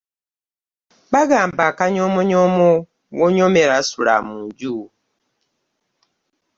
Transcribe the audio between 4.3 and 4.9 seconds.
nju.